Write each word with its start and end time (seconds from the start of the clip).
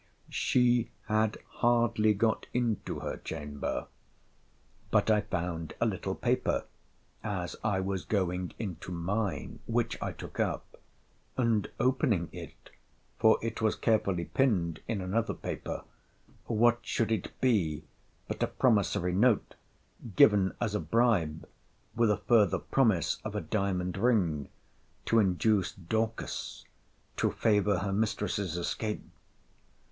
She 0.31 0.89
had 1.05 1.37
hardly 1.47 2.15
got 2.15 2.47
into 2.55 3.01
her 3.01 3.17
chamber, 3.17 3.85
but 4.89 5.11
I 5.11 5.21
found 5.21 5.75
a 5.79 5.85
little 5.85 6.15
paper, 6.15 6.65
as 7.23 7.55
I 7.63 7.81
was 7.81 8.03
going 8.03 8.53
into 8.57 8.91
mine, 8.91 9.59
which 9.67 10.01
I 10.01 10.11
took 10.11 10.39
up; 10.39 10.79
and 11.37 11.69
opening 11.79 12.29
it, 12.31 12.71
(for 13.19 13.37
it 13.43 13.61
was 13.61 13.75
carefully 13.75 14.25
pinned 14.25 14.79
in 14.87 15.01
another 15.01 15.35
paper,) 15.35 15.83
what 16.47 16.79
should 16.81 17.11
it 17.11 17.39
be 17.39 17.83
but 18.27 18.41
a 18.41 18.47
promissory 18.47 19.13
note, 19.13 19.53
given 20.15 20.55
as 20.59 20.73
a 20.73 20.79
bribe, 20.79 21.47
with 21.95 22.09
a 22.09 22.17
further 22.17 22.57
promise 22.57 23.19
of 23.23 23.35
a 23.35 23.41
diamond 23.41 23.97
ring, 23.99 24.49
to 25.05 25.19
induce 25.19 25.73
Dorcas 25.75 26.65
to 27.17 27.29
favour 27.29 27.77
her 27.81 27.93
mistress's 27.93 28.57
escape? 28.57 29.03